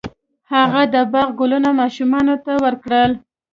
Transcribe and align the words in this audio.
هغه 0.53 0.81
د 0.93 0.95
باغ 1.11 1.29
ګلونه 1.39 1.69
ماشومانو 1.81 2.35
ته 2.45 2.53
ورکړل. 2.65 3.11